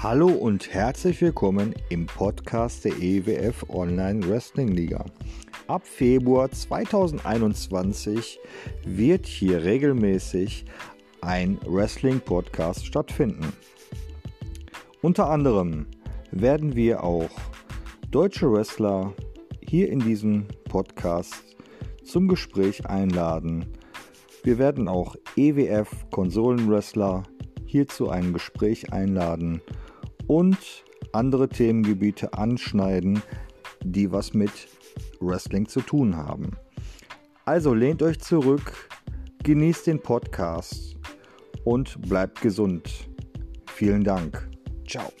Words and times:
Hallo 0.00 0.28
und 0.28 0.72
herzlich 0.72 1.20
willkommen 1.20 1.74
im 1.88 2.06
Podcast 2.06 2.84
der 2.84 2.92
EWF 3.02 3.68
Online 3.68 4.24
Wrestling 4.28 4.68
Liga. 4.68 5.04
Ab 5.66 5.84
Februar 5.84 6.48
2021 6.52 8.38
wird 8.84 9.26
hier 9.26 9.64
regelmäßig 9.64 10.66
ein 11.20 11.58
Wrestling-Podcast 11.66 12.86
stattfinden. 12.86 13.52
Unter 15.02 15.28
anderem 15.30 15.86
werden 16.30 16.76
wir 16.76 17.02
auch 17.02 17.30
deutsche 18.12 18.52
Wrestler 18.52 19.12
hier 19.60 19.90
in 19.90 19.98
diesem 19.98 20.46
Podcast 20.68 21.56
zum 22.04 22.28
Gespräch 22.28 22.86
einladen. 22.86 23.66
Wir 24.44 24.58
werden 24.58 24.86
auch 24.86 25.16
EWF-Konsolenwrestler 25.34 27.24
hier 27.68 27.86
zu 27.86 28.08
einem 28.08 28.32
Gespräch 28.32 28.92
einladen 28.92 29.60
und 30.26 30.56
andere 31.12 31.48
Themengebiete 31.48 32.32
anschneiden, 32.32 33.22
die 33.84 34.10
was 34.10 34.32
mit 34.32 34.50
Wrestling 35.20 35.68
zu 35.68 35.80
tun 35.80 36.16
haben. 36.16 36.52
Also 37.44 37.74
lehnt 37.74 38.02
euch 38.02 38.20
zurück, 38.20 38.88
genießt 39.42 39.86
den 39.86 40.00
Podcast 40.00 40.96
und 41.64 42.00
bleibt 42.08 42.40
gesund. 42.40 43.08
Vielen 43.66 44.02
Dank. 44.02 44.48
Ciao. 44.86 45.12